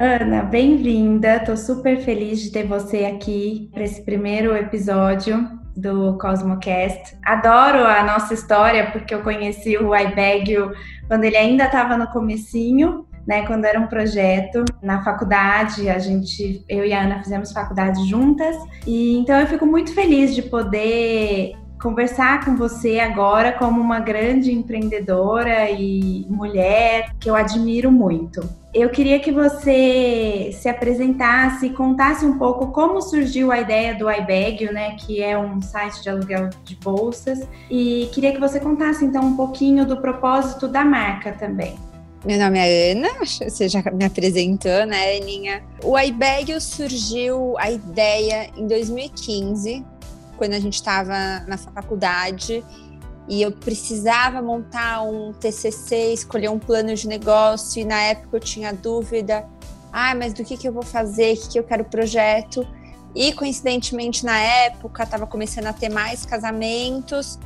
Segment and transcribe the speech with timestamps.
[0.00, 1.38] Ana, bem-vinda.
[1.38, 7.16] Estou super feliz de ter você aqui para esse primeiro episódio do Cosmocast.
[7.24, 10.54] Adoro a nossa história porque eu conheci o iBag
[11.08, 16.64] quando ele ainda estava no comecinho né, quando era um projeto na faculdade, a gente,
[16.66, 21.52] eu e a Ana fizemos faculdade juntas, e então eu fico muito feliz de poder
[21.80, 28.48] conversar com você agora como uma grande empreendedora e mulher que eu admiro muito.
[28.74, 34.10] Eu queria que você se apresentasse e contasse um pouco como surgiu a ideia do
[34.10, 39.04] iBag, né, que é um site de aluguel de bolsas, e queria que você contasse
[39.04, 41.76] então um pouquinho do propósito da marca também.
[42.24, 45.62] Meu nome é Ana, você já me apresentou, né, Aninha?
[45.84, 49.84] O iBag surgiu a ideia em 2015,
[50.38, 52.64] quando a gente estava na faculdade
[53.28, 58.40] e eu precisava montar um TCC, escolher um plano de negócio e na época eu
[58.40, 59.44] tinha dúvida,
[59.92, 62.66] ah, mas do que, que eu vou fazer, o que, que eu quero projeto.
[63.14, 67.38] E coincidentemente na época estava começando a ter mais casamentos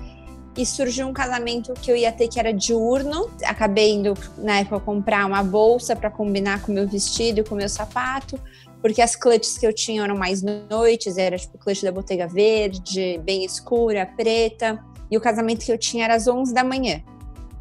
[0.56, 3.30] e surgiu um casamento que eu ia ter que era diurno.
[3.44, 8.38] Acabei indo na época comprar uma bolsa para combinar com meu vestido com meu sapato,
[8.82, 13.18] porque as clutches que eu tinha eram mais noites, era tipo clutch da Botega Verde,
[13.24, 17.02] bem escura, preta, e o casamento que eu tinha era às 11 da manhã.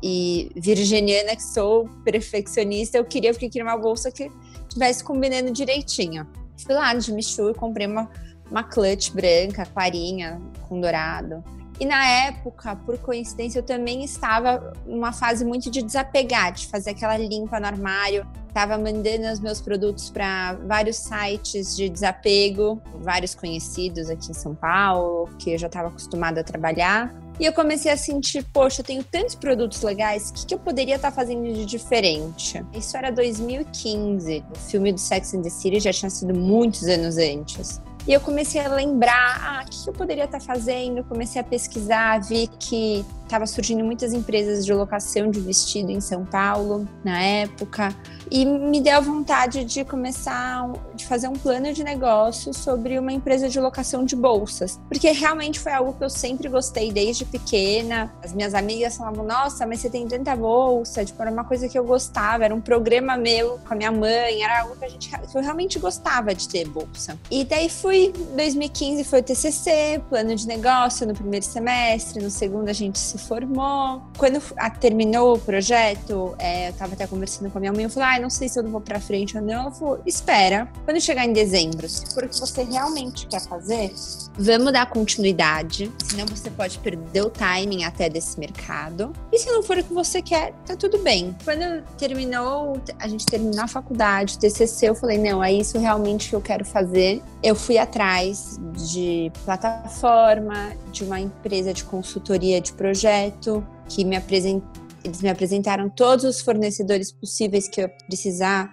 [0.04, 4.30] E virginiana que sou, perfeccionista, eu queria porque queria uma bolsa que
[4.68, 6.28] tivesse combinando direitinho.
[6.58, 8.10] Fui lá de Michu e comprei uma
[8.52, 11.42] uma clutch branca, clarinha, com dourado.
[11.82, 16.92] E na época, por coincidência, eu também estava numa fase muito de desapegar, de fazer
[16.92, 18.24] aquela limpa no armário.
[18.48, 24.54] Estava mandando os meus produtos para vários sites de desapego, vários conhecidos aqui em São
[24.54, 27.12] Paulo, que eu já estava acostumada a trabalhar.
[27.40, 30.60] E eu comecei a sentir, poxa, eu tenho tantos produtos legais, o que, que eu
[30.60, 32.64] poderia estar tá fazendo de diferente?
[32.76, 37.18] Isso era 2015, o filme do Sex and the City já tinha sido muitos anos
[37.18, 37.82] antes.
[38.08, 41.04] E eu comecei a lembrar, ah, o que eu poderia estar fazendo?
[41.04, 46.26] Comecei a pesquisar, vi que estava surgindo muitas empresas de locação de vestido em São
[46.26, 47.96] Paulo na época
[48.30, 53.48] e me deu vontade de começar de fazer um plano de negócio sobre uma empresa
[53.48, 58.14] de locação de bolsas, porque realmente foi algo que eu sempre gostei desde pequena.
[58.24, 61.78] As minhas amigas falavam: "Nossa, mas você tem tanta bolsa", tipo, era uma coisa que
[61.78, 65.10] eu gostava, era um programa meu com a minha mãe, era algo que a gente
[65.10, 67.18] que eu realmente gostava de ter bolsa.
[67.30, 72.70] E daí fui 2015 foi o TCC, plano de negócio no primeiro semestre, no segundo
[72.70, 74.02] a gente se formou.
[74.18, 77.90] Quando a, terminou o projeto, é, eu tava até conversando com a minha mãe, eu
[77.90, 79.66] falei, ah, não sei se eu vou pra frente ou não.
[79.66, 83.94] Eu falei, espera, quando chegar em dezembro, se for o que você realmente quer fazer,
[84.38, 89.14] vamos dar continuidade, senão você pode perder o timing até desse mercado.
[89.32, 91.36] E se não for o que você quer, tá tudo bem.
[91.44, 96.36] Quando terminou, a gente terminou a faculdade, TCC, eu falei, não, é isso realmente que
[96.36, 97.22] eu quero fazer.
[97.44, 98.60] Eu fui atrás
[98.92, 104.64] de plataforma, de uma empresa de consultoria de projeto, que me apresent...
[105.04, 108.72] eles me apresentaram todos os fornecedores possíveis que eu precisar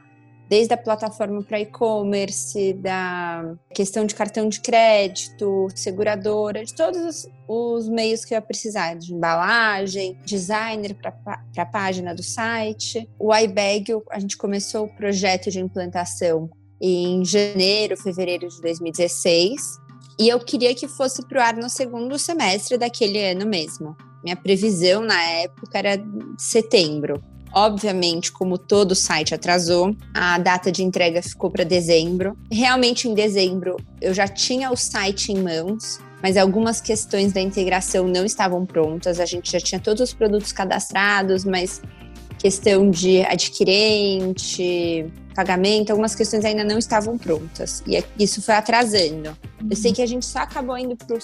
[0.50, 7.28] desde a plataforma para e-commerce, da questão de cartão de crédito, seguradora, de todos os,
[7.46, 11.14] os meios que eu ia precisar, de embalagem, designer para
[11.56, 13.08] a página do site.
[13.18, 19.80] O iBag, a gente começou o projeto de implantação em janeiro, fevereiro de 2016,
[20.18, 23.96] e eu queria que fosse para o ar no segundo semestre daquele ano mesmo.
[24.22, 26.02] Minha previsão na época era
[26.36, 27.22] setembro.
[27.52, 32.36] Obviamente, como todo site atrasou, a data de entrega ficou para dezembro.
[32.50, 38.06] Realmente, em dezembro, eu já tinha o site em mãos, mas algumas questões da integração
[38.06, 39.18] não estavam prontas.
[39.20, 41.80] A gente já tinha todos os produtos cadastrados, mas
[42.38, 45.06] questão de adquirente,
[45.38, 47.80] pagamento, algumas questões ainda não estavam prontas.
[47.86, 49.38] E é, isso foi atrasando.
[49.70, 51.16] Eu sei que a gente só acabou indo para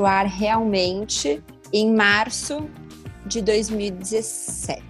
[0.00, 1.42] o ar realmente
[1.72, 2.70] em março
[3.26, 4.80] de 2017.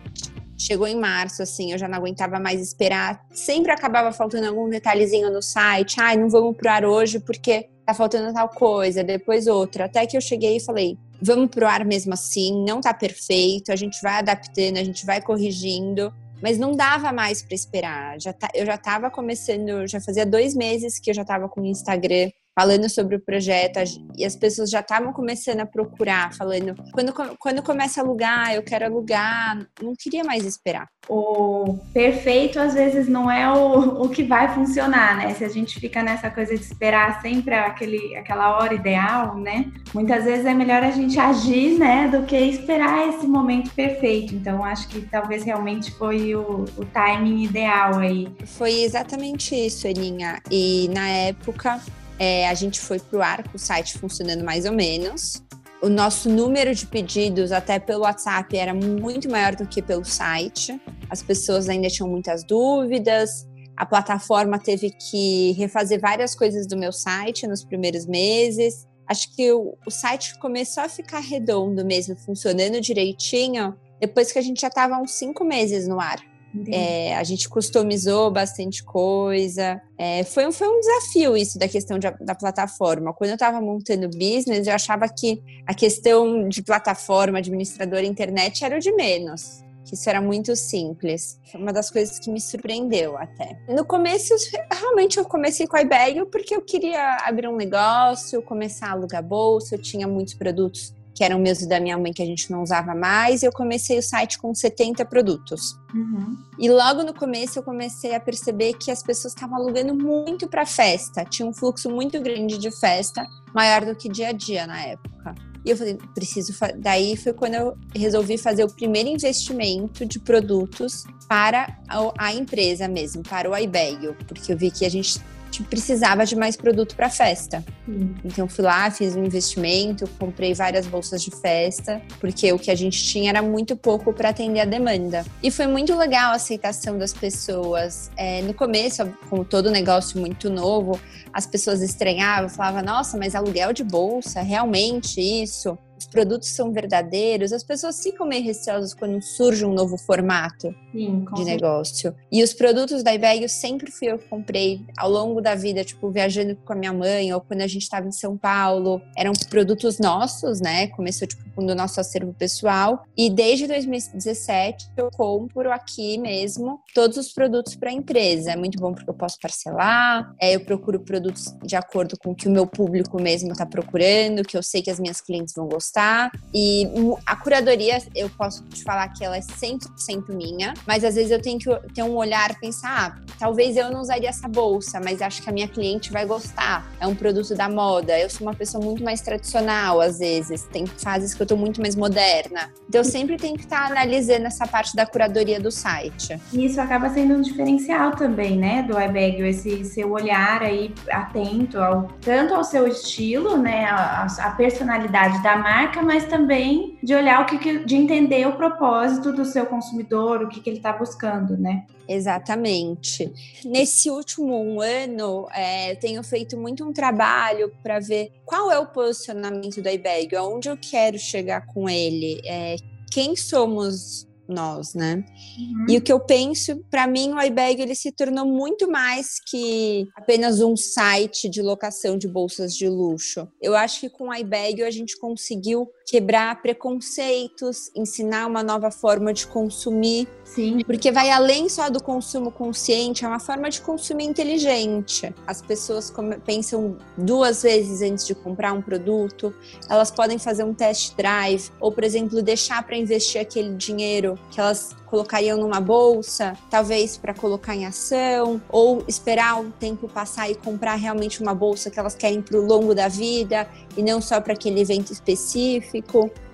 [0.59, 3.25] Chegou em março, assim, eu já não aguentava mais esperar.
[3.33, 5.99] Sempre acabava faltando algum detalhezinho no site.
[5.99, 9.87] Ai, não vamos pro ar hoje porque tá faltando tal coisa, depois outra.
[9.87, 13.77] Até que eu cheguei e falei, vamos pro ar mesmo assim, não tá perfeito, a
[13.77, 16.13] gente vai adaptando, a gente vai corrigindo.
[16.43, 18.21] Mas não dava mais para esperar.
[18.21, 21.61] Já tá, eu já estava começando, já fazia dois meses que eu já estava com
[21.61, 22.31] o Instagram
[22.61, 23.81] falando sobre o projeto
[24.19, 28.63] e as pessoas já estavam começando a procurar, falando quando, quando começa a alugar, eu
[28.63, 30.87] quero alugar, não queria mais esperar.
[31.09, 35.33] O perfeito às vezes não é o, o que vai funcionar, né?
[35.33, 39.73] Se a gente fica nessa coisa de esperar sempre aquele, aquela hora ideal, né?
[39.95, 44.35] Muitas vezes é melhor a gente agir, né, do que esperar esse momento perfeito.
[44.35, 48.29] Então acho que talvez realmente foi o, o timing ideal aí.
[48.45, 50.43] Foi exatamente isso, Elinha.
[50.51, 51.81] E na época
[52.21, 55.43] é, a gente foi para o ar com o site funcionando mais ou menos.
[55.83, 60.79] O nosso número de pedidos, até pelo WhatsApp, era muito maior do que pelo site.
[61.09, 63.49] As pessoas ainda tinham muitas dúvidas.
[63.75, 68.87] A plataforma teve que refazer várias coisas do meu site nos primeiros meses.
[69.09, 74.43] Acho que o, o site começou a ficar redondo mesmo, funcionando direitinho, depois que a
[74.43, 76.21] gente já estava uns cinco meses no ar.
[76.69, 79.81] É, a gente customizou bastante coisa.
[79.97, 83.13] É, foi, foi um desafio isso da questão de, da plataforma.
[83.13, 88.77] Quando eu estava montando business, eu achava que a questão de plataforma, administradora, internet era
[88.77, 89.63] o de menos.
[89.85, 91.39] Que isso era muito simples.
[91.51, 93.59] Foi uma das coisas que me surpreendeu até.
[93.69, 94.35] No começo,
[94.71, 99.23] realmente eu comecei com a iBag porque eu queria abrir um negócio, começar a alugar
[99.23, 102.51] bolsa, eu tinha muitos produtos que eram meus e da minha mãe que a gente
[102.51, 105.79] não usava mais, e eu comecei o site com 70 produtos.
[105.95, 106.35] Uhum.
[106.59, 110.65] E logo no começo eu comecei a perceber que as pessoas estavam alugando muito para
[110.65, 113.23] festa, tinha um fluxo muito grande de festa,
[113.55, 115.35] maior do que dia a dia na época.
[115.63, 116.55] E eu falei, preciso.
[116.79, 121.79] Daí foi quando eu resolvi fazer o primeiro investimento de produtos para
[122.17, 125.21] a empresa mesmo, para o iBag, porque eu vi que a gente
[125.51, 127.65] gente precisava de mais produto para festa.
[127.89, 128.15] Hum.
[128.25, 132.75] Então fui lá, fiz um investimento, comprei várias bolsas de festa, porque o que a
[132.75, 135.25] gente tinha era muito pouco para atender a demanda.
[135.43, 138.11] E foi muito legal a aceitação das pessoas.
[138.17, 140.99] É, no começo, como todo negócio muito novo,
[141.33, 145.77] as pessoas estranhavam, falavam: Nossa, mas aluguel de bolsa, realmente isso?
[146.01, 151.27] Os produtos são verdadeiros, as pessoas ficam meio receosas quando surge um novo formato Sim,
[151.35, 152.15] de negócio.
[152.33, 155.85] E os produtos da eBay eu sempre fui eu que comprei ao longo da vida,
[155.85, 159.03] tipo, viajando com a minha mãe ou quando a gente estava em São Paulo.
[159.17, 160.87] Eram produtos nossos, né?
[160.89, 163.05] Começou, tipo, com o nosso acervo pessoal.
[163.17, 168.53] E desde 2017 eu compro aqui mesmo todos os produtos para a empresa.
[168.53, 172.35] É muito bom porque eu posso parcelar, é, eu procuro produtos de acordo com o
[172.35, 175.69] que o meu público mesmo está procurando, que eu sei que as minhas clientes vão
[175.69, 176.31] gostar gostar.
[176.55, 176.89] E
[177.27, 181.41] a curadoria, eu posso te falar que ela é 100% minha, mas às vezes eu
[181.41, 185.43] tenho que ter um olhar pensar, ah, talvez eu não usaria essa bolsa, mas acho
[185.43, 186.87] que a minha cliente vai gostar.
[187.01, 188.19] É um produto da moda.
[188.19, 190.65] Eu sou uma pessoa muito mais tradicional, às vezes.
[190.65, 192.73] Tem fases que eu tô muito mais moderna.
[192.89, 196.41] Então eu sempre tenho que estar tá analisando essa parte da curadoria do site.
[196.53, 201.79] E isso acaba sendo um diferencial também, né, do iBag, esse seu olhar aí atento
[201.79, 207.15] ao, tanto ao seu estilo, né, a, a personalidade da marca marca, mas também de
[207.15, 210.93] olhar o que, de entender o propósito do seu consumidor, o que, que ele está
[210.93, 211.87] buscando, né?
[212.07, 213.33] Exatamente.
[213.65, 218.87] Nesse último um ano, é, tenho feito muito um trabalho para ver qual é o
[218.87, 222.77] posicionamento do iBag, aonde eu quero chegar com ele, é,
[223.11, 225.25] quem somos nós, né?
[225.59, 225.87] Uhum.
[225.89, 230.07] E o que eu penso, para mim, o iBag ele se tornou muito mais que
[230.15, 233.49] apenas um site de locação de bolsas de luxo.
[233.61, 239.33] Eu acho que com o iBag a gente conseguiu quebrar preconceitos, ensinar uma nova forma
[239.33, 240.27] de consumir.
[240.45, 240.83] Sim.
[240.85, 245.33] Porque vai além só do consumo consciente, é uma forma de consumir inteligente.
[245.47, 246.13] As pessoas
[246.45, 249.55] pensam duas vezes antes de comprar um produto,
[249.89, 254.59] elas podem fazer um test drive, ou, por exemplo, deixar para investir aquele dinheiro que
[254.59, 260.55] elas colocariam numa bolsa, talvez para colocar em ação, ou esperar um tempo passar e
[260.55, 264.41] comprar realmente uma bolsa que elas querem para o longo da vida e não só
[264.41, 266.00] para aquele evento específico.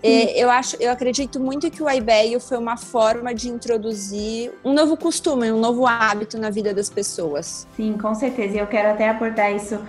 [0.03, 4.73] É, eu acho, eu acredito muito que o iBail foi uma forma de introduzir um
[4.73, 7.67] novo costume, um novo hábito na vida das pessoas.
[7.77, 8.57] Sim, com certeza.
[8.57, 9.81] E eu quero até abordar isso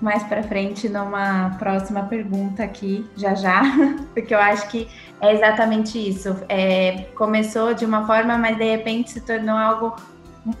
[0.00, 3.62] mais para frente numa próxima pergunta aqui, já já,
[4.14, 4.88] porque eu acho que
[5.20, 6.36] é exatamente isso.
[6.48, 9.96] É, começou de uma forma, mas de repente se tornou algo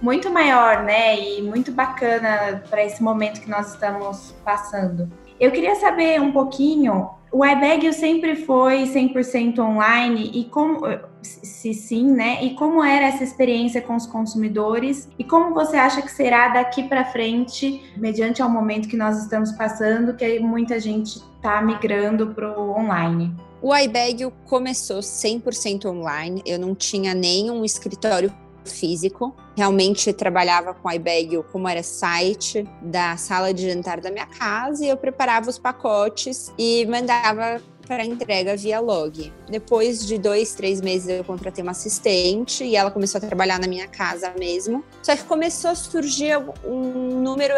[0.02, 1.18] muito maior, né?
[1.18, 5.08] E muito bacana para esse momento que nós estamos passando.
[5.38, 10.80] Eu queria saber um pouquinho, o iBag sempre foi 100% online e como
[11.20, 12.42] se sim, né?
[12.42, 16.84] E como era essa experiência com os consumidores e como você acha que será daqui
[16.84, 22.58] para frente, mediante ao momento que nós estamos passando, que muita gente está migrando para
[22.58, 23.34] o online?
[23.60, 26.42] O iBag começou 100% online.
[26.46, 28.32] Eu não tinha nenhum escritório
[28.66, 29.34] físico.
[29.56, 34.88] Realmente trabalhava com iBag como era site da sala de jantar da minha casa e
[34.88, 39.32] eu preparava os pacotes e mandava para entrega via log.
[39.48, 43.66] Depois de dois, três meses, eu contratei uma assistente e ela começou a trabalhar na
[43.66, 44.84] minha casa mesmo.
[45.02, 47.54] Só que começou a surgir um número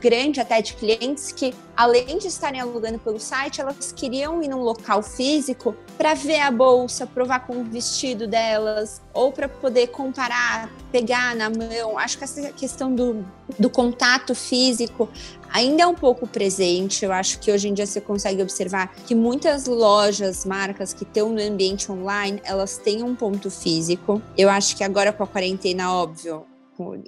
[0.00, 4.62] grande até de clientes que, além de estarem alugando pelo site, elas queriam ir num
[4.62, 10.70] local físico para ver a bolsa, provar com o vestido delas, ou para poder comparar,
[10.90, 11.98] pegar na mão.
[11.98, 13.24] Acho que essa questão do,
[13.58, 15.08] do contato físico
[15.52, 17.04] ainda é um pouco presente.
[17.04, 21.30] Eu acho que hoje em dia você consegue observar que muitas lojas, marcas que estão
[21.30, 24.20] no ambiente online, elas têm um ponto físico.
[24.36, 26.46] Eu acho que agora com a quarentena, óbvio,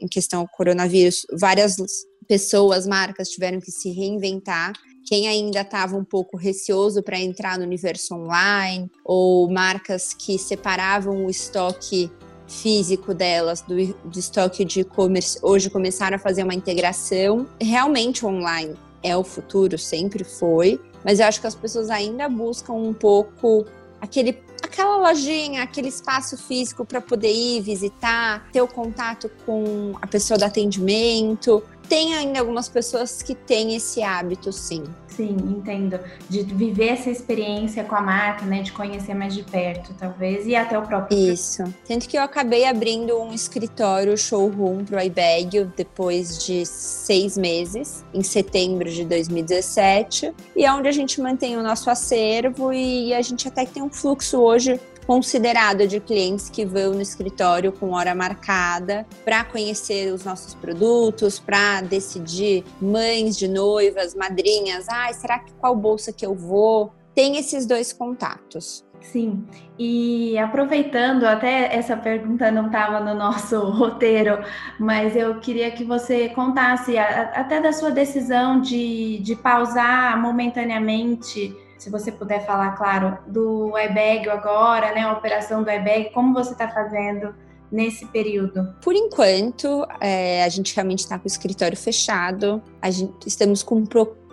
[0.00, 1.76] em questão do coronavírus, várias
[2.24, 4.72] pessoas, marcas tiveram que se reinventar.
[5.04, 11.26] Quem ainda estava um pouco receoso para entrar no universo online, ou marcas que separavam
[11.26, 12.10] o estoque
[12.48, 17.46] físico delas, do, do estoque de e-commerce, hoje começaram a fazer uma integração.
[17.60, 22.72] Realmente online é o futuro, sempre foi, mas eu acho que as pessoas ainda buscam
[22.72, 23.66] um pouco
[24.00, 30.06] aquele aquela lojinha, aquele espaço físico para poder ir visitar, ter o contato com a
[30.06, 31.62] pessoa do atendimento.
[31.88, 34.84] Tem ainda algumas pessoas que têm esse hábito, sim.
[35.08, 36.00] Sim, entendo.
[36.28, 38.62] De viver essa experiência com a marca, né?
[38.62, 41.16] De conhecer mais de perto, talvez, e até o próprio.
[41.16, 41.62] Isso.
[41.86, 48.04] Tanto que eu acabei abrindo um escritório showroom para o iBag depois de seis meses,
[48.12, 53.22] em setembro de 2017, e é onde a gente mantém o nosso acervo e a
[53.22, 57.92] gente até que tem um fluxo hoje considerado de clientes que vão no escritório com
[57.92, 65.38] hora marcada para conhecer os nossos produtos, para decidir mães de noivas, madrinhas, ah, será
[65.38, 66.92] que qual bolsa que eu vou?
[67.14, 68.84] Tem esses dois contatos.
[69.00, 69.44] Sim,
[69.78, 74.42] e aproveitando, até essa pergunta não estava no nosso roteiro,
[74.80, 81.90] mas eu queria que você contasse até da sua decisão de, de pausar momentaneamente se
[81.90, 86.68] você puder falar, claro, do iBag agora, né, a operação do iBag, como você está
[86.68, 87.34] fazendo
[87.70, 88.74] nesse período?
[88.80, 93.84] Por enquanto, é, a gente realmente está com o escritório fechado, a gente, estamos com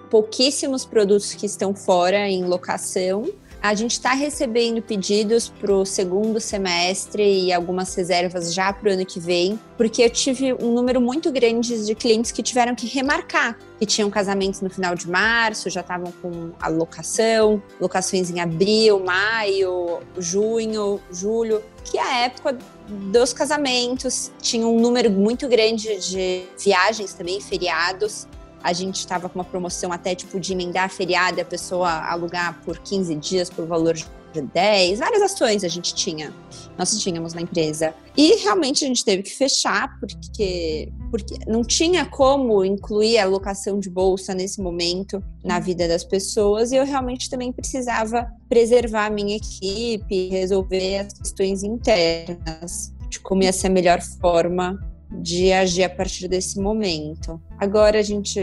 [0.10, 3.25] pouquíssimos produtos que estão fora em locação,
[3.62, 8.94] a gente está recebendo pedidos para o segundo semestre e algumas reservas já para o
[8.94, 12.88] ano que vem, porque eu tive um número muito grande de clientes que tiveram que
[12.88, 18.39] remarcar, que tinham casamentos no final de março, já estavam com a locação, locações em
[18.39, 22.58] abril, maio, junho, julho, que é a época
[23.12, 24.32] dos casamentos.
[24.41, 28.27] Tinha um número muito grande de viagens também, feriados
[28.63, 32.62] a gente estava com uma promoção até tipo de emendar feriado e a pessoa alugar
[32.63, 34.06] por 15 dias por valor de
[34.39, 36.34] 10, várias ações a gente tinha,
[36.77, 37.94] nós tínhamos na empresa.
[38.15, 43.80] E realmente a gente teve que fechar porque, porque não tinha como incluir a alocação
[43.80, 46.72] de bolsa nesse momento na vida das pessoas.
[46.72, 53.44] E eu realmente também precisava preservar a minha equipe, resolver as questões internas de como
[53.44, 54.80] ia ser a melhor forma
[55.12, 57.41] de agir a partir desse momento.
[57.60, 58.39] Agora a gente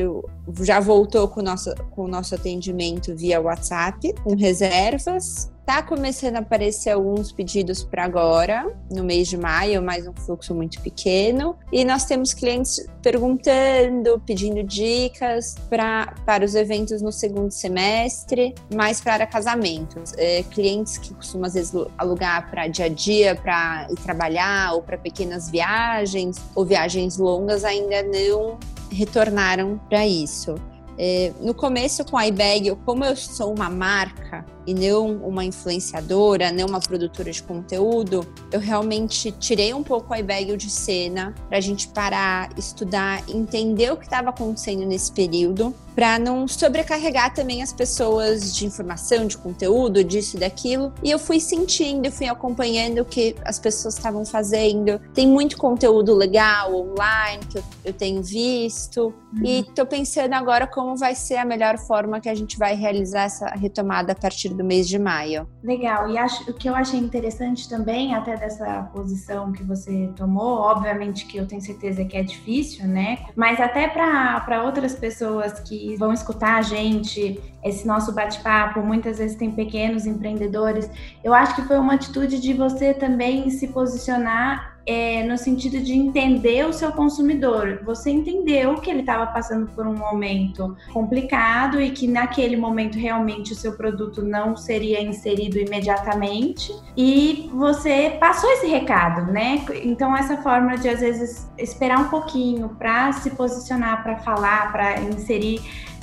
[0.63, 5.51] já voltou com o nosso, com o nosso atendimento via WhatsApp, com reservas.
[5.69, 10.55] Tá começando a aparecer alguns pedidos para agora, no mês de maio, mais um fluxo
[10.55, 11.59] muito pequeno.
[11.71, 19.03] E nós temos clientes perguntando, pedindo dicas pra, para os eventos no segundo semestre, mais
[19.03, 20.15] para casamentos.
[20.17, 24.81] É, clientes que costumam, às vezes, alugar para dia a dia, para ir trabalhar, ou
[24.81, 28.59] para pequenas viagens, ou viagens longas, ainda não
[28.91, 30.55] retornaram para isso.
[30.97, 36.53] É, no começo com a iBag, como eu sou uma marca e não uma influenciadora,
[36.53, 41.57] não uma produtora de conteúdo, eu realmente tirei um pouco a iBag de cena para
[41.57, 47.61] a gente parar, estudar, entender o que estava acontecendo nesse período, para não sobrecarregar também
[47.61, 50.93] as pessoas de informação, de conteúdo, disso e daquilo.
[51.03, 55.01] E eu fui sentindo, fui acompanhando o que as pessoas estavam fazendo.
[55.13, 59.13] Tem muito conteúdo legal online que eu, eu tenho visto.
[59.35, 59.45] Uhum.
[59.45, 63.25] E estou pensando agora como vai ser a melhor forma que a gente vai realizar
[63.25, 65.49] essa retomada a partir do mês de maio.
[65.63, 70.59] Legal, e acho, o que eu achei interessante também, até dessa posição que você tomou,
[70.59, 73.19] obviamente que eu tenho certeza que é difícil, né?
[73.37, 79.37] Mas até para outras pessoas que vão escutar a gente, esse nosso bate-papo, muitas vezes
[79.37, 80.91] tem pequenos empreendedores,
[81.23, 85.93] eu acho que foi uma atitude de você também se posicionar é, no sentido de
[85.93, 87.83] entender o seu consumidor.
[87.85, 93.53] Você entendeu que ele estava passando por um momento complicado e que naquele momento realmente
[93.53, 99.63] o seu produto não seria inserido imediatamente e você passou esse recado, né?
[99.85, 105.03] Então essa forma de às vezes esperar um pouquinho para se posicionar, para falar, para
[105.03, 105.61] inserir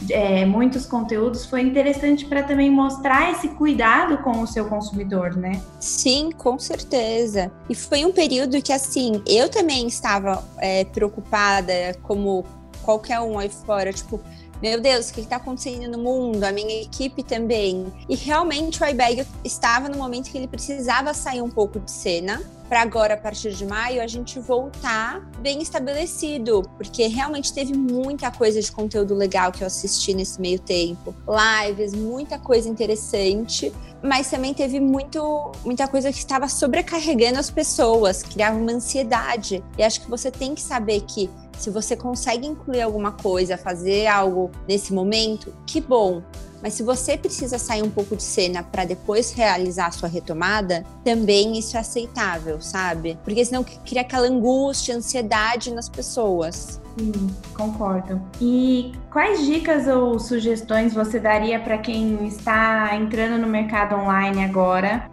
[0.10, 5.62] é, muitos conteúdos, foi interessante para também mostrar esse cuidado com o seu consumidor, né?
[5.80, 7.52] Sim, com certeza.
[7.70, 11.74] E foi um período que, assim, eu também estava é, preocupada,
[12.04, 12.46] como
[12.84, 14.20] qualquer um aí fora, tipo,
[14.62, 16.44] meu Deus, o que está acontecendo no mundo?
[16.44, 17.92] A minha equipe também.
[18.10, 22.42] E realmente o iBag estava no momento que ele precisava sair um pouco de cena
[22.68, 28.32] para agora, a partir de maio, a gente voltar bem estabelecido, porque realmente teve muita
[28.32, 31.16] coisa de conteúdo legal que eu assisti nesse meio tempo.
[31.28, 33.72] Lives, muita coisa interessante,
[34.02, 39.64] mas também teve muito, muita coisa que estava sobrecarregando as pessoas, criava uma ansiedade.
[39.78, 44.08] E acho que você tem que saber que se você consegue incluir alguma coisa, fazer
[44.08, 46.22] algo nesse momento, que bom.
[46.62, 50.84] Mas se você precisa sair um pouco de cena para depois realizar a sua retomada,
[51.04, 53.20] também isso é aceitável, sabe?
[53.24, 56.82] Porque senão cria aquela angústia, ansiedade nas pessoas.
[56.98, 57.12] Sim,
[57.54, 58.22] concordo.
[58.42, 65.08] E quais dicas ou sugestões você daria para quem está entrando no mercado online agora?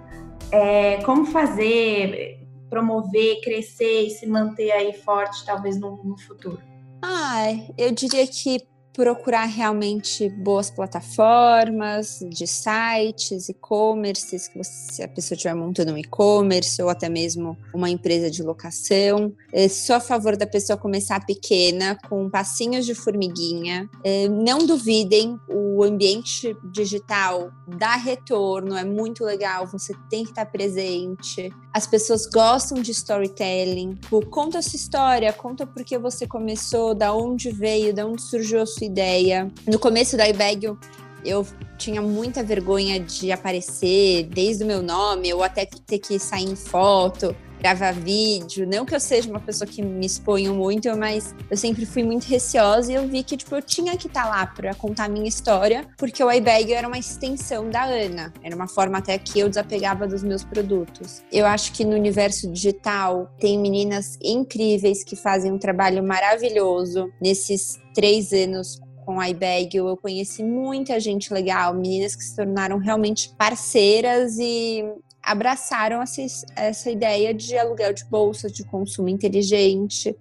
[0.50, 2.41] É, como fazer,
[2.72, 6.58] promover, crescer e se manter aí forte, talvez no, no futuro?
[7.02, 7.42] Ah,
[7.76, 15.54] eu diria que procurar realmente boas plataformas de sites, e-commerces, que você, a pessoa estiver
[15.54, 19.32] montando um e-commerce ou até mesmo uma empresa de locação.
[19.52, 23.88] É, sou a favor da pessoa começar pequena, com passinhos de formiguinha.
[24.04, 30.46] É, não duvidem, o ambiente digital dá retorno, é muito legal, você tem que estar
[30.46, 31.50] presente.
[31.72, 33.98] As pessoas gostam de storytelling.
[34.30, 38.60] conta a sua história, conta por que você começou, da onde veio, da onde surgiu
[38.60, 39.50] a sua sua ideia.
[39.66, 40.76] No começo da iBag,
[41.24, 41.46] eu
[41.78, 46.56] tinha muita vergonha de aparecer desde o meu nome, ou até ter que sair em
[46.56, 48.66] foto, gravar vídeo.
[48.66, 52.24] Não que eu seja uma pessoa que me exponho muito, mas eu sempre fui muito
[52.24, 55.08] receosa e eu vi que tipo, eu tinha que estar tá lá para contar a
[55.08, 58.32] minha história, porque o iBag era uma extensão da Ana.
[58.42, 61.22] Era uma forma até que eu desapegava dos meus produtos.
[61.30, 67.78] Eu acho que no universo digital tem meninas incríveis que fazem um trabalho maravilhoso nesses
[67.94, 73.34] três anos com a iBag, eu conheci muita gente legal, meninas que se tornaram realmente
[73.36, 74.84] parceiras e
[75.22, 80.14] abraçaram essa, ideia de aluguel de bolsa, de consumo inteligente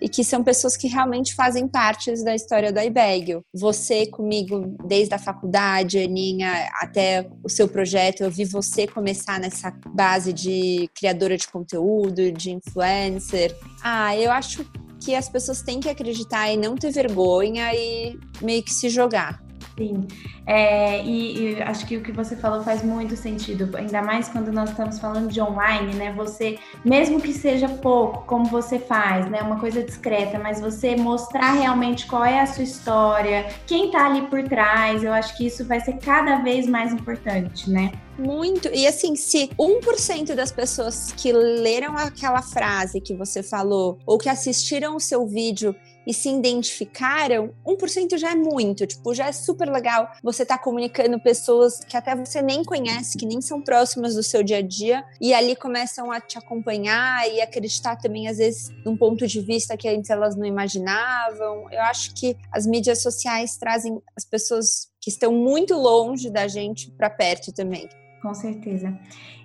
[0.00, 3.40] e que são pessoas que realmente fazem parte da história do iBag.
[3.54, 9.70] Você comigo desde a faculdade, Aninha, até o seu projeto, eu vi você começar nessa
[9.88, 13.56] base de criadora de conteúdo, de influencer.
[13.82, 18.62] Ah, eu acho que as pessoas têm que acreditar e não ter vergonha e meio
[18.62, 19.45] que se jogar.
[19.78, 20.06] Sim,
[20.46, 24.50] é, e, e, acho que o que você falou faz muito sentido, ainda mais quando
[24.50, 26.14] nós estamos falando de online, né?
[26.16, 29.42] Você, mesmo que seja pouco, como você faz, né?
[29.42, 34.22] Uma coisa discreta, mas você mostrar realmente qual é a sua história, quem tá ali
[34.28, 37.92] por trás, eu acho que isso vai ser cada vez mais importante, né?
[38.18, 38.68] Muito.
[38.68, 44.28] E assim, se 1% das pessoas que leram aquela frase que você falou ou que
[44.28, 49.68] assistiram o seu vídeo e se identificaram, 1% já é muito, tipo, já é super
[49.68, 54.22] legal você tá comunicando pessoas que até você nem conhece, que nem são próximas do
[54.22, 58.70] seu dia a dia, e ali começam a te acompanhar e acreditar também, às vezes,
[58.84, 61.70] num ponto de vista que antes elas não imaginavam.
[61.70, 66.90] Eu acho que as mídias sociais trazem as pessoas que estão muito longe da gente
[66.90, 67.88] para perto também.
[68.26, 68.92] Com certeza.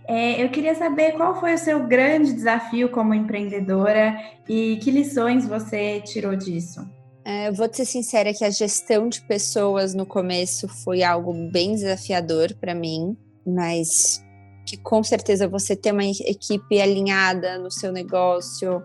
[0.08, 4.18] É, eu queria saber qual foi o seu grande desafio como empreendedora
[4.50, 6.82] e que lições você tirou disso.
[7.24, 12.56] É, vou ser sincera que a gestão de pessoas no começo foi algo bem desafiador
[12.56, 13.16] para mim,
[13.46, 14.20] mas
[14.66, 18.82] que com certeza você ter uma equipe alinhada no seu negócio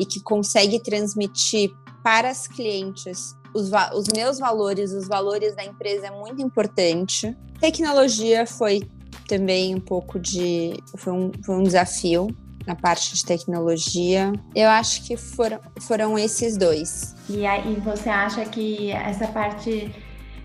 [0.00, 1.70] e que consegue transmitir
[2.02, 7.36] para as clientes os, os meus valores, os valores da empresa é muito importante.
[7.60, 8.82] Tecnologia foi
[9.26, 10.74] também um pouco de.
[10.96, 12.28] Foi um, foi um desafio
[12.66, 14.32] na parte de tecnologia.
[14.54, 17.14] Eu acho que foram, foram esses dois.
[17.28, 19.94] E aí você acha que essa parte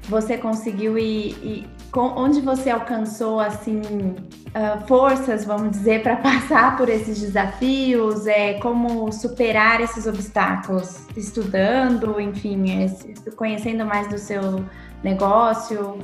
[0.07, 6.77] você conseguiu ir, ir com, onde você alcançou assim uh, forças, vamos dizer, para passar
[6.77, 14.63] por esses desafios, é como superar esses obstáculos, estudando, enfim, é, conhecendo mais do seu
[15.03, 15.97] negócio?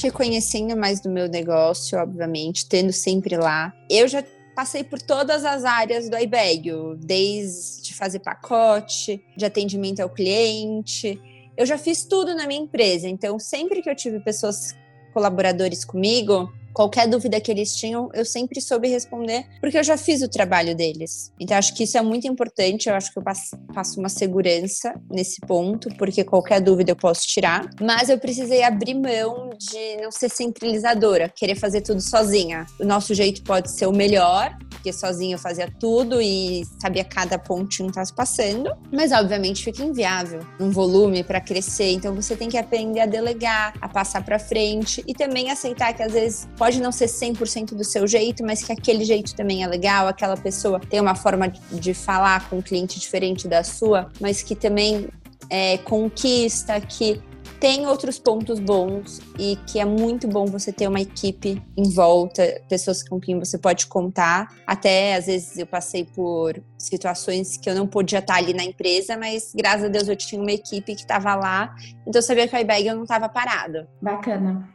[0.00, 3.72] Que conhecendo mais do meu negócio, obviamente, tendo sempre lá.
[3.88, 4.24] Eu já
[4.54, 11.20] passei por todas as áreas do iBag, desde fazer pacote, de atendimento ao cliente.
[11.56, 14.74] Eu já fiz tudo na minha empresa, então sempre que eu tive pessoas
[15.18, 20.22] colaboradores comigo, qualquer dúvida que eles tinham, eu sempre soube responder, porque eu já fiz
[20.22, 21.32] o trabalho deles.
[21.40, 22.88] Então, acho que isso é muito importante.
[22.88, 27.68] Eu acho que eu passo uma segurança nesse ponto, porque qualquer dúvida eu posso tirar.
[27.80, 32.64] Mas eu precisei abrir mão de não ser centralizadora, querer fazer tudo sozinha.
[32.78, 37.40] O nosso jeito pode ser o melhor, porque sozinha eu fazia tudo e sabia cada
[37.40, 41.90] pontinho que estava passando, mas obviamente fica inviável um volume para crescer.
[41.90, 46.04] Então você tem que aprender a delegar, a passar para frente e também aceitar que
[46.04, 49.64] às vezes pode pode não ser 100% do seu jeito, mas que aquele jeito também
[49.64, 54.10] é legal, aquela pessoa tem uma forma de falar com um cliente diferente da sua,
[54.20, 55.08] mas que também
[55.48, 57.22] é, conquista, que
[57.58, 62.60] tem outros pontos bons e que é muito bom você ter uma equipe em volta,
[62.68, 64.54] pessoas com quem você pode contar.
[64.66, 69.16] Até às vezes eu passei por situações que eu não podia estar ali na empresa,
[69.16, 71.74] mas graças a Deus eu tinha uma equipe que estava lá,
[72.06, 73.86] então eu sabia que a iBag eu não estava parado.
[74.00, 74.68] Bacana.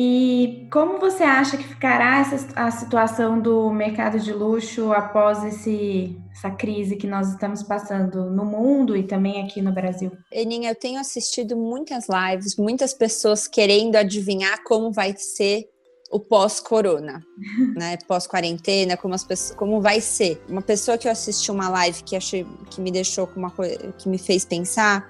[0.00, 6.16] E como você acha que ficará essa, a situação do mercado de luxo após esse,
[6.30, 10.12] essa crise que nós estamos passando no mundo e também aqui no Brasil?
[10.30, 15.68] Eninha, eu tenho assistido muitas lives, muitas pessoas querendo adivinhar como vai ser
[16.10, 17.24] o pós-corona,
[17.76, 17.98] né?
[18.06, 20.42] Pós-quarentena, como as pessoas, como vai ser.
[20.48, 23.76] Uma pessoa que eu assisti uma live que achei que me deixou com uma coisa
[23.98, 25.06] que me fez pensar,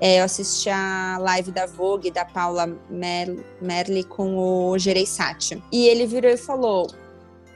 [0.00, 5.62] é, eu assisti a live da Vogue da Paula Mer Merli com o Gereissati.
[5.72, 6.86] E ele virou e falou: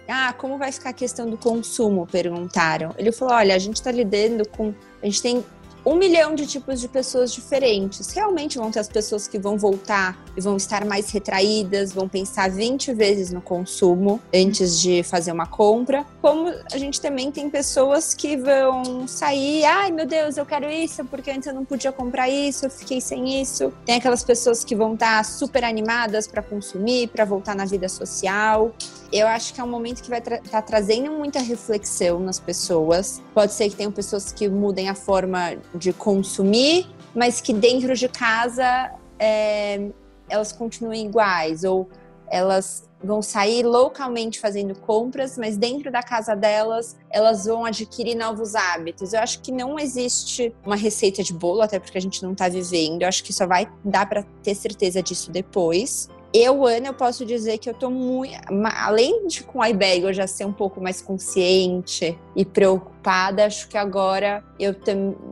[0.08, 2.94] "Ah, como vai ficar a questão do consumo?" perguntaram.
[2.96, 5.44] Ele falou: "Olha, a gente está lidando com a gente tem
[5.84, 8.10] um milhão de tipos de pessoas diferentes.
[8.10, 12.92] Realmente vão ter as pessoas que vão voltar vão estar mais retraídas, vão pensar 20
[12.92, 16.04] vezes no consumo antes de fazer uma compra.
[16.20, 21.04] Como a gente também tem pessoas que vão sair, ai meu Deus, eu quero isso,
[21.04, 23.72] porque antes eu não podia comprar isso, eu fiquei sem isso.
[23.84, 28.74] Tem aquelas pessoas que vão estar super animadas para consumir, para voltar na vida social.
[29.12, 32.40] Eu acho que é um momento que vai estar tra tá trazendo muita reflexão nas
[32.40, 33.22] pessoas.
[33.32, 38.08] Pode ser que tenham pessoas que mudem a forma de consumir, mas que dentro de
[38.08, 39.90] casa é,
[40.28, 41.88] elas continuem iguais, ou
[42.28, 48.54] elas vão sair localmente fazendo compras, mas dentro da casa delas elas vão adquirir novos
[48.54, 49.12] hábitos.
[49.12, 52.48] Eu acho que não existe uma receita de bolo, até porque a gente não está
[52.48, 53.02] vivendo.
[53.02, 56.08] Eu acho que só vai dar para ter certeza disso depois.
[56.38, 58.34] Eu, Ana, eu posso dizer que eu tô muito.
[58.62, 63.66] Além de com a iBag eu já ser um pouco mais consciente e preocupada, acho
[63.66, 64.74] que agora eu,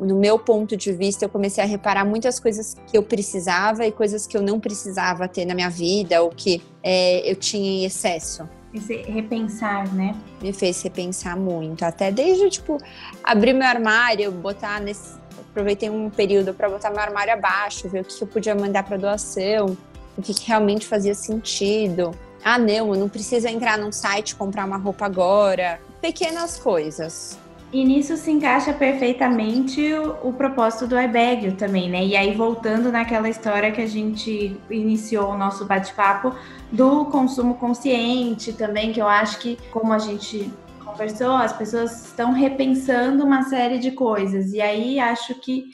[0.00, 3.92] no meu ponto de vista, eu comecei a reparar muitas coisas que eu precisava e
[3.92, 7.84] coisas que eu não precisava ter na minha vida ou que é, eu tinha em
[7.84, 8.48] excesso.
[8.72, 10.16] Esse repensar, né?
[10.40, 11.82] Me fez repensar muito.
[11.82, 12.78] Até desde, tipo,
[13.22, 15.22] abrir meu armário, botar nesse.
[15.50, 18.96] Aproveitei um período para botar meu armário abaixo, ver o que eu podia mandar para
[18.96, 19.76] doação
[20.16, 22.12] o que, que realmente fazia sentido.
[22.44, 25.80] Ah, não, eu não preciso entrar num site comprar uma roupa agora.
[26.00, 27.38] Pequenas coisas.
[27.74, 32.04] E nisso se encaixa perfeitamente o, o, propósito do iBag também, né?
[32.04, 36.32] E aí, voltando naquela história que a gente iniciou o nosso bate-papo
[36.70, 40.52] do consumo consciente também, que eu acho que, como a gente
[40.84, 44.52] conversou, as pessoas estão repensando uma série de coisas.
[44.52, 45.70] E aí, acho que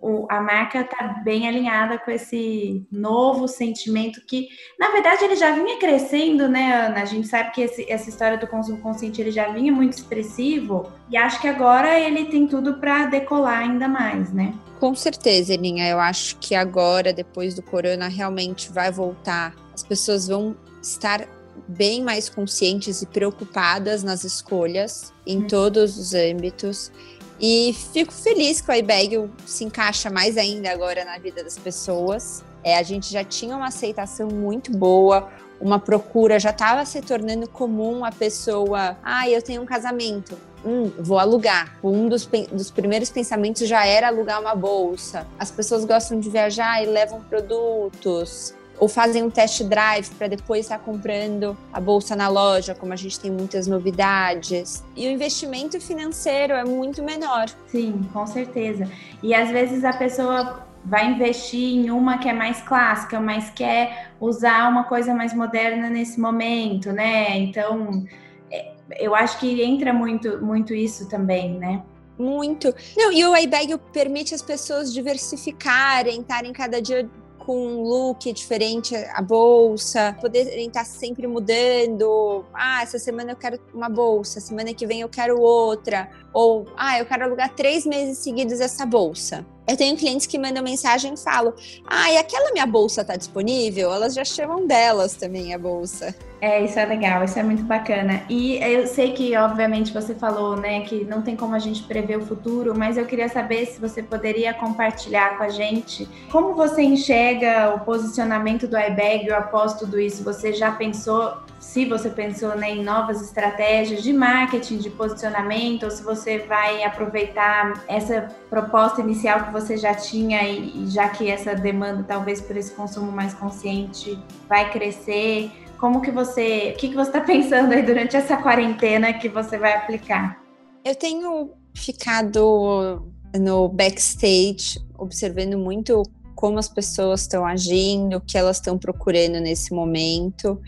[0.00, 4.48] o, a marca está bem alinhada com esse novo sentimento que,
[4.78, 7.02] na verdade, ele já vinha crescendo, né, Ana?
[7.02, 10.90] A gente sabe que esse, essa história do consumo consciente ele já vinha muito expressivo
[11.10, 14.54] e acho que agora ele tem tudo para decolar ainda mais, né?
[14.80, 15.88] Com certeza, Elinha.
[15.88, 19.54] Eu acho que agora, depois do corona, realmente vai voltar.
[19.72, 21.26] As pessoas vão estar
[21.66, 25.46] bem mais conscientes e preocupadas nas escolhas em hum.
[25.46, 26.92] todos os âmbitos.
[27.40, 32.44] E fico feliz que o iBag se encaixa mais ainda agora na vida das pessoas.
[32.62, 35.28] É, a gente já tinha uma aceitação muito boa,
[35.60, 40.90] uma procura, já estava se tornando comum a pessoa, ah, eu tenho um casamento, hum,
[40.98, 41.76] vou alugar.
[41.82, 45.26] Um dos, dos primeiros pensamentos já era alugar uma bolsa.
[45.38, 50.66] As pessoas gostam de viajar e levam produtos ou fazem um test drive para depois
[50.66, 54.84] estar tá comprando a bolsa na loja, como a gente tem muitas novidades.
[54.96, 57.46] E o investimento financeiro é muito menor.
[57.66, 58.88] Sim, com certeza.
[59.22, 64.10] E às vezes a pessoa vai investir em uma que é mais clássica, mas quer
[64.20, 67.38] usar uma coisa mais moderna nesse momento, né?
[67.38, 68.04] Então,
[68.50, 71.82] é, eu acho que entra muito, muito isso também, né?
[72.18, 72.72] Muito.
[72.96, 77.08] Não, e o iBag permite as pessoas diversificarem, estarem cada dia
[77.44, 82.44] com um look diferente, a bolsa, poderem estar sempre mudando.
[82.52, 86.10] Ah, essa semana eu quero uma bolsa, semana que vem eu quero outra.
[86.34, 89.46] Ou, ah, eu quero alugar três meses seguidos essa bolsa.
[89.66, 91.54] Eu tenho clientes que mandam mensagem e falam:
[91.86, 93.92] Ah, e aquela minha bolsa está disponível?
[93.92, 96.14] Elas já chamam delas também a bolsa.
[96.40, 98.22] É, isso é legal, isso é muito bacana.
[98.28, 102.18] E eu sei que, obviamente, você falou, né, que não tem como a gente prever
[102.18, 106.82] o futuro, mas eu queria saber se você poderia compartilhar com a gente como você
[106.82, 110.22] enxerga o posicionamento do iBag após tudo isso.
[110.22, 111.32] Você já pensou
[111.64, 116.84] se você pensou né, em novas estratégias de marketing, de posicionamento, ou se você vai
[116.84, 122.56] aproveitar essa proposta inicial que você já tinha e, já que essa demanda talvez por
[122.56, 124.16] esse consumo mais consciente
[124.48, 125.50] vai crescer,
[125.80, 129.58] como que você, o que, que você está pensando aí durante essa quarentena que você
[129.58, 130.40] vai aplicar?
[130.84, 136.02] Eu tenho ficado no backstage observando muito
[136.44, 140.60] como as pessoas estão agindo, o que elas estão procurando nesse momento.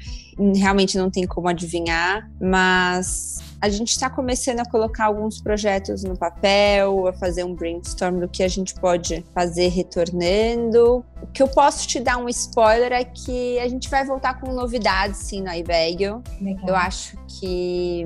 [0.55, 6.17] Realmente não tem como adivinhar, mas a gente está começando a colocar alguns projetos no
[6.17, 11.05] papel, a fazer um brainstorm do que a gente pode fazer retornando.
[11.21, 14.55] O que eu posso te dar um spoiler é que a gente vai voltar com
[14.55, 16.23] novidades sim no iBagel.
[16.67, 18.03] Eu acho que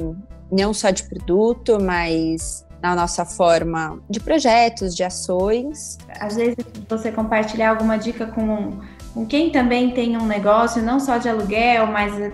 [0.51, 5.99] não só de produto, mas na nossa forma de projetos, de ações.
[6.19, 6.57] Às vezes
[6.89, 8.79] você compartilhar alguma dica com,
[9.13, 12.33] com quem também tem um negócio, não só de aluguel, mas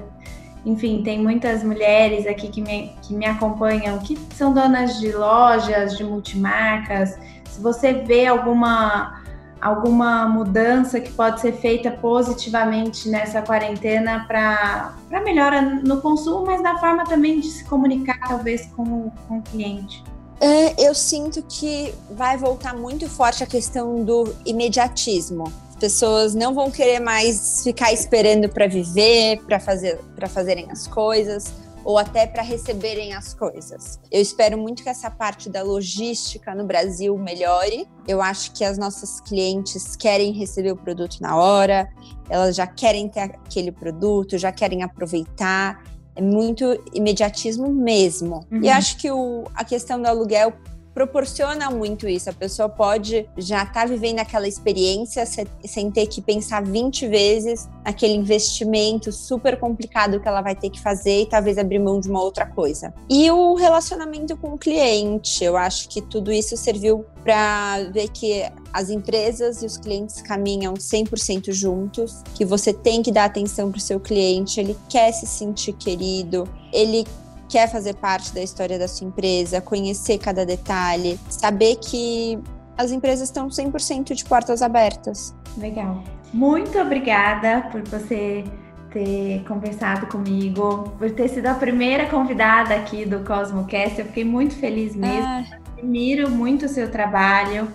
[0.65, 5.97] enfim, tem muitas mulheres aqui que me, que me acompanham que são donas de lojas,
[5.97, 7.17] de multimarcas.
[7.45, 9.25] Se você vê alguma
[9.61, 14.93] alguma mudança que pode ser feita positivamente nessa quarentena para
[15.25, 20.05] melhora no consumo, mas na forma também de se comunicar, talvez, com, com o cliente.
[20.41, 25.53] É, eu sinto que vai voltar muito forte a questão do imediatismo.
[25.71, 30.87] As pessoas não vão querer mais ficar esperando para viver, para fazer, para fazerem as
[30.87, 31.53] coisas
[31.87, 34.01] ou até para receberem as coisas.
[34.11, 37.87] Eu espero muito que essa parte da logística no Brasil melhore.
[38.09, 41.89] Eu acho que as nossas clientes querem receber o produto na hora,
[42.29, 45.81] elas já querem ter aquele produto, já querem aproveitar
[46.17, 48.47] é muito imediatismo mesmo.
[48.51, 48.63] Uhum.
[48.63, 50.53] E acho que o, a questão do aluguel
[50.97, 52.31] proporciona muito isso.
[52.31, 57.69] A pessoa pode já estar tá vivendo aquela experiência sem ter que pensar 20 vezes
[57.85, 62.09] naquele investimento super complicado que ela vai ter que fazer e talvez abrir mão de
[62.09, 62.95] uma outra coisa.
[63.11, 68.51] E o relacionamento com o cliente, eu acho que tudo isso serviu para ver que
[68.73, 73.77] as empresas e os clientes caminham 100% juntos, que você tem que dar atenção para
[73.79, 77.07] o seu cliente, ele quer se sentir querido, ele
[77.49, 82.39] quer fazer parte da história da sua empresa, conhecer cada detalhe, saber que
[82.77, 85.35] as empresas estão 100% de portas abertas.
[85.57, 86.03] Legal.
[86.33, 88.45] Muito obrigada por você
[88.91, 94.01] ter conversado comigo, por ter sido a primeira convidada aqui do CosmoCast.
[94.01, 95.25] Eu fiquei muito feliz mesmo.
[95.25, 95.45] Ah.
[95.79, 97.69] Admiro muito o seu trabalho.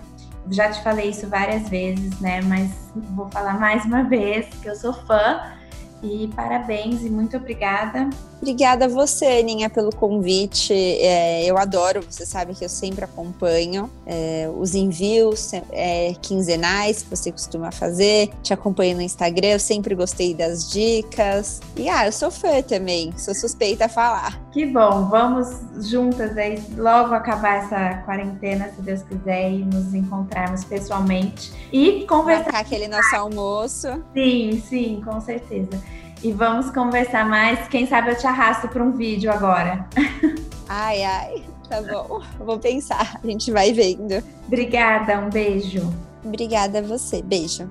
[0.50, 2.40] Já te falei isso várias vezes, né?
[2.42, 5.40] Mas vou falar mais uma vez que eu sou fã
[6.02, 8.10] e parabéns e muito obrigada.
[8.42, 10.72] Obrigada a você, Aninha, pelo convite.
[10.74, 17.10] É, eu adoro, você sabe que eu sempre acompanho é, os envios é, quinzenais que
[17.10, 18.30] você costuma fazer.
[18.42, 21.60] Te acompanho no Instagram, eu sempre gostei das dicas.
[21.76, 24.42] E ah, eu sou fã também, sou suspeita a falar.
[24.50, 30.64] Que bom, vamos juntas aí logo acabar essa quarentena, se Deus quiser, e nos encontrarmos
[30.64, 32.46] pessoalmente e conversar.
[32.46, 33.86] Marcar aquele nosso almoço.
[34.12, 35.80] Sim, sim, com certeza
[36.22, 37.68] e vamos conversar mais.
[37.68, 39.86] Quem sabe eu te arrasto para um vídeo agora.
[40.68, 42.22] Ai, ai, tá bom.
[42.38, 43.20] Vou pensar.
[43.22, 44.22] A gente vai vendo.
[44.46, 45.92] Obrigada, um beijo.
[46.24, 47.20] Obrigada a você.
[47.20, 47.68] Beijo.